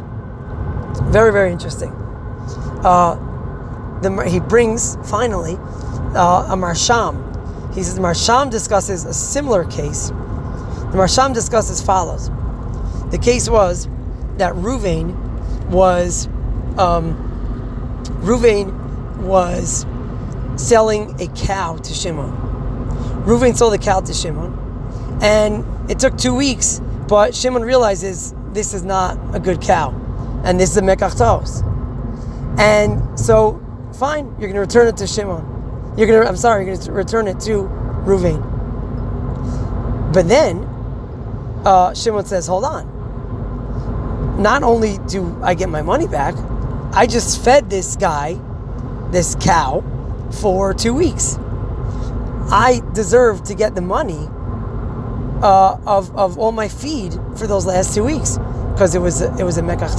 Very 1.11 1.33
very 1.33 1.53
interesting. 1.53 1.91
Uh, 2.83 3.15
the, 4.03 4.29
he 4.29 4.41
brings 4.41 4.97
finally 5.09 5.57
uh, 6.15 6.47
a 6.49 6.57
Maharsham. 6.57 7.27
He 7.75 7.83
says 7.83 7.95
the 7.95 8.01
Maharsham 8.01 8.51
discusses 8.51 9.05
a 9.05 9.15
similar 9.15 9.65
case 9.65 10.11
the 10.91 10.97
Maharsham 10.97 11.33
discusses 11.33 11.81
follows. 11.81 12.31
The 13.13 13.19
case 13.19 13.49
was 13.49 13.87
that 14.39 14.55
Ruvain 14.55 15.15
was 15.69 16.27
um, 16.79 17.15
Ruvain 18.23 18.73
was 19.19 19.87
selling 20.61 21.21
a 21.21 21.27
cow 21.29 21.77
to 21.77 21.95
Shimon. 21.95 22.31
Ruvain 23.25 23.57
sold 23.57 23.73
the 23.73 23.79
cow 23.79 24.01
to 24.01 24.13
Shimon, 24.13 24.57
and 25.23 25.65
it 25.91 25.99
took 25.99 26.17
two 26.17 26.35
weeks, 26.35 26.81
but 27.09 27.35
Shimon 27.35 27.63
realizes 27.63 28.35
this 28.53 28.75
is 28.75 28.85
not 28.85 29.19
a 29.35 29.41
good 29.41 29.61
cow, 29.61 29.91
and 30.45 30.59
this 30.61 30.71
is 30.71 30.77
a 30.77 30.83
mekachtos. 30.83 31.67
And 32.59 33.19
so 33.19 33.61
fine, 33.99 34.27
you're 34.39 34.51
going 34.51 34.55
to 34.55 34.61
return 34.61 34.89
it 34.89 34.97
to 34.99 35.07
Shimon. 35.07 35.95
You're 35.97 36.07
going 36.07 36.23
to, 36.23 36.29
I'm 36.29 36.37
sorry, 36.37 36.65
you're 36.65 36.75
going 36.75 36.87
to 36.87 36.93
return 36.93 37.27
it 37.29 37.41
to 37.41 37.65
Ruvain. 38.05 38.41
But 40.13 40.29
then 40.29 40.65
uh, 41.65 41.95
Shimon 41.95 42.25
says, 42.25 42.47
hold 42.47 42.65
on. 42.65 42.99
Not 44.41 44.63
only 44.63 44.99
do 45.07 45.39
I 45.43 45.55
get 45.55 45.69
my 45.69 45.83
money 45.83 46.07
back, 46.07 46.35
I 46.93 47.07
just 47.07 47.45
fed 47.45 47.69
this 47.71 47.97
guy, 47.97 48.39
this 49.11 49.35
cow, 49.35 49.85
for 50.31 50.75
two 50.75 50.95
weeks. 50.95 51.37
I 52.53 52.83
deserve 52.95 53.45
to 53.45 53.55
get 53.55 53.75
the 53.75 53.81
money 53.81 54.29
uh, 55.43 55.79
of, 55.87 56.15
of 56.17 56.39
all 56.39 56.53
my 56.53 56.69
feed 56.69 57.15
for 57.37 57.47
those 57.47 57.67
last 57.67 57.95
two 57.95 58.05
weeks 58.05 58.39
because 58.73 58.95
it 58.95 59.01
was 59.01 59.21
it 59.21 59.45
was 59.45 59.59
a 59.59 59.63
mekach. 59.63 59.99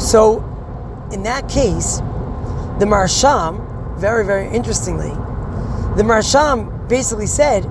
So, 0.00 0.38
in 1.12 1.22
that 1.24 1.48
case, 1.48 1.98
the 2.78 2.86
Maharsham, 2.86 3.98
very 3.98 4.24
very 4.24 4.48
interestingly, 4.48 5.10
the 5.96 6.02
Maharsham 6.04 6.88
basically 6.88 7.26
said, 7.26 7.66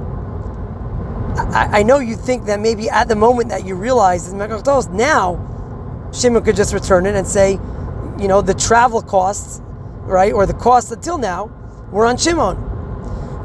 I, 1.53 1.79
I, 1.79 1.83
know 1.83 1.99
you 1.99 2.15
think 2.15 2.45
that 2.45 2.59
maybe 2.59 2.89
at 2.89 3.07
the 3.07 3.15
moment 3.15 3.49
that 3.49 3.65
you 3.65 3.75
realize 3.75 4.25
it's 4.25 4.33
mekach 4.33 4.91
now 4.91 5.47
Shimon 6.13 6.43
could 6.43 6.55
just 6.55 6.73
return 6.73 7.05
it 7.05 7.15
and 7.15 7.27
say, 7.27 7.53
you 8.19 8.27
know, 8.27 8.41
the 8.41 8.53
travel 8.53 9.01
costs, 9.01 9.61
right, 10.07 10.33
or 10.33 10.45
the 10.45 10.53
cost 10.53 10.91
until 10.91 11.17
now 11.17 11.51
were 11.91 12.05
on 12.05 12.17
Shimon. 12.17 12.57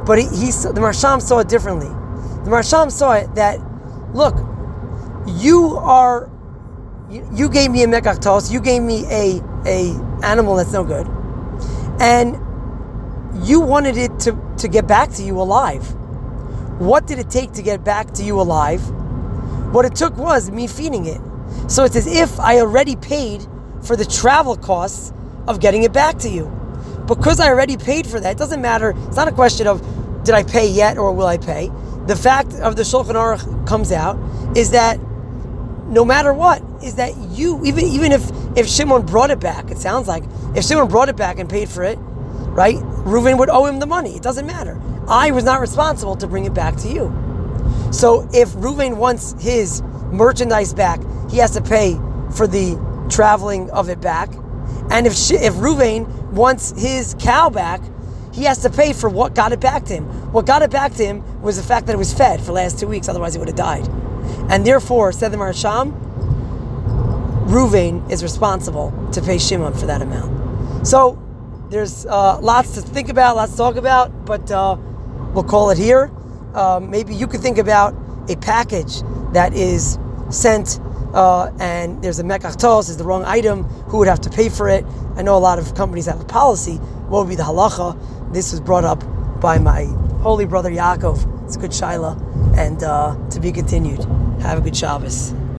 But 0.06 0.18
he, 0.18 0.24
he 0.24 0.46
the 0.50 0.80
Maharsham 0.80 1.20
saw 1.20 1.38
it 1.40 1.48
differently. 1.48 1.88
The 2.44 2.50
Maharsham 2.50 2.90
saw 2.90 3.12
it 3.12 3.34
that, 3.34 3.60
look, 4.14 4.34
you 5.26 5.76
are, 5.76 6.30
you, 7.10 7.28
you 7.32 7.48
gave 7.48 7.70
me 7.70 7.82
a 7.84 7.86
mekach 7.86 8.50
you 8.50 8.60
gave 8.60 8.82
me 8.82 9.04
a, 9.06 9.40
a 9.66 9.92
animal 10.24 10.56
that's 10.56 10.72
no 10.72 10.84
good, 10.84 11.06
and 12.00 12.36
you 13.46 13.60
wanted 13.60 13.96
it 13.96 14.18
to, 14.20 14.54
to 14.58 14.68
get 14.68 14.86
back 14.86 15.10
to 15.12 15.22
you 15.22 15.40
alive. 15.40 15.94
What 16.80 17.06
did 17.06 17.18
it 17.18 17.30
take 17.30 17.52
to 17.52 17.62
get 17.62 17.84
back 17.84 18.10
to 18.14 18.24
you 18.24 18.40
alive? 18.40 18.82
What 19.72 19.84
it 19.84 19.94
took 19.94 20.16
was 20.16 20.50
me 20.50 20.66
feeding 20.66 21.06
it. 21.06 21.20
So 21.70 21.84
it's 21.84 21.96
as 21.96 22.06
if 22.06 22.40
I 22.40 22.58
already 22.58 22.96
paid 22.96 23.46
for 23.82 23.96
the 23.96 24.04
travel 24.04 24.56
costs 24.56 25.12
of 25.48 25.60
getting 25.60 25.82
it 25.82 25.92
back 25.92 26.18
to 26.18 26.28
you. 26.28 26.50
Because 27.06 27.40
I 27.40 27.48
already 27.48 27.76
paid 27.76 28.06
for 28.06 28.20
that, 28.20 28.32
it 28.32 28.38
doesn't 28.38 28.62
matter. 28.62 28.94
It's 29.06 29.16
not 29.16 29.28
a 29.28 29.32
question 29.32 29.66
of 29.66 29.80
did 30.24 30.34
I 30.34 30.44
pay 30.44 30.68
yet 30.68 30.98
or 30.98 31.12
will 31.12 31.26
I 31.26 31.36
pay. 31.38 31.70
The 32.06 32.16
fact 32.16 32.54
of 32.54 32.76
the 32.76 32.82
Shulchan 32.82 33.14
Aruch 33.14 33.66
comes 33.66 33.92
out 33.92 34.16
is 34.56 34.70
that 34.70 34.98
no 35.88 36.04
matter 36.04 36.32
what, 36.32 36.62
is 36.82 36.94
that 36.96 37.16
you 37.16 37.60
even 37.64 37.84
even 37.84 38.12
if 38.12 38.30
if 38.56 38.66
Shimon 38.68 39.04
brought 39.04 39.30
it 39.30 39.40
back, 39.40 39.70
it 39.70 39.78
sounds 39.78 40.08
like 40.08 40.24
if 40.54 40.64
Shimon 40.64 40.88
brought 40.88 41.08
it 41.08 41.16
back 41.16 41.38
and 41.38 41.48
paid 41.48 41.68
for 41.68 41.82
it, 41.82 41.96
right? 41.96 42.76
Reuven 42.76 43.38
would 43.38 43.50
owe 43.50 43.66
him 43.66 43.78
the 43.78 43.86
money. 43.86 44.16
It 44.16 44.22
doesn't 44.22 44.46
matter. 44.46 44.80
I 45.08 45.30
was 45.32 45.44
not 45.44 45.60
responsible 45.60 46.16
to 46.16 46.26
bring 46.26 46.44
it 46.44 46.54
back 46.54 46.76
to 46.78 46.88
you. 46.88 47.12
So 47.92 48.28
if 48.32 48.50
Reuven 48.50 48.96
wants 48.96 49.34
his 49.42 49.82
merchandise 50.10 50.72
back, 50.72 51.00
he 51.30 51.38
has 51.38 51.50
to 51.52 51.60
pay 51.60 51.94
for 52.34 52.46
the 52.46 52.78
traveling 53.10 53.70
of 53.70 53.88
it 53.88 54.00
back. 54.00 54.30
And 54.90 55.06
if 55.06 55.12
if 55.30 55.54
Reuven 55.54 56.06
wants 56.32 56.72
his 56.80 57.14
cow 57.18 57.50
back, 57.50 57.80
he 58.32 58.44
has 58.44 58.58
to 58.62 58.70
pay 58.70 58.92
for 58.92 59.08
what 59.08 59.34
got 59.34 59.52
it 59.52 59.60
back 59.60 59.84
to 59.84 59.94
him. 59.94 60.04
What 60.32 60.46
got 60.46 60.62
it 60.62 60.70
back 60.70 60.94
to 60.94 61.04
him 61.04 61.42
was 61.42 61.56
the 61.56 61.62
fact 61.62 61.86
that 61.86 61.94
it 61.94 61.98
was 61.98 62.12
fed 62.12 62.40
for 62.40 62.46
the 62.46 62.52
last 62.52 62.78
two 62.78 62.86
weeks, 62.86 63.08
otherwise 63.08 63.36
it 63.36 63.38
would 63.38 63.48
have 63.48 63.56
died. 63.56 63.86
And 64.50 64.66
therefore, 64.66 65.12
said 65.12 65.32
the 65.32 65.36
Maharsham, 65.36 65.92
Ruvain 67.46 68.10
is 68.10 68.22
responsible 68.22 68.92
to 69.12 69.20
pay 69.20 69.38
Shimon 69.38 69.74
for 69.74 69.86
that 69.86 70.00
amount. 70.00 70.86
So 70.86 71.18
there's 71.68 72.06
uh, 72.06 72.38
lots 72.40 72.74
to 72.74 72.80
think 72.80 73.08
about, 73.08 73.36
lots 73.36 73.52
to 73.52 73.58
talk 73.58 73.76
about, 73.76 74.24
but 74.24 74.50
uh, 74.50 74.76
we'll 75.34 75.44
call 75.44 75.70
it 75.70 75.78
here. 75.78 76.10
Um, 76.54 76.90
maybe 76.90 77.14
you 77.14 77.26
could 77.26 77.40
think 77.40 77.58
about 77.58 77.94
a 78.28 78.36
package 78.36 79.02
that 79.32 79.52
is 79.54 79.98
sent 80.30 80.80
uh, 81.12 81.50
and 81.60 82.02
there's 82.02 82.18
a 82.18 82.24
mekach 82.24 82.88
is 82.88 82.96
the 82.96 83.04
wrong 83.04 83.24
item, 83.24 83.64
who 83.88 83.98
would 83.98 84.08
have 84.08 84.20
to 84.22 84.30
pay 84.30 84.48
for 84.48 84.68
it? 84.68 84.84
I 85.16 85.22
know 85.22 85.36
a 85.36 85.38
lot 85.38 85.58
of 85.58 85.74
companies 85.74 86.06
have 86.06 86.20
a 86.20 86.24
policy. 86.24 86.76
What 87.08 87.20
would 87.20 87.28
be 87.28 87.36
the 87.36 87.42
halacha? 87.42 88.32
This 88.32 88.52
was 88.52 88.60
brought 88.60 88.84
up 88.84 89.02
by 89.40 89.58
my 89.58 89.84
holy 90.22 90.46
brother 90.46 90.70
Yaakov. 90.70 91.44
It's 91.44 91.56
a 91.56 91.58
good 91.58 91.72
shaila, 91.72 92.16
and 92.56 92.82
uh, 92.82 93.16
to 93.30 93.40
be 93.40 93.52
continued. 93.52 94.04
Have 94.40 94.58
a 94.58 94.60
good 94.60 94.76
Shabbos. 94.76 95.34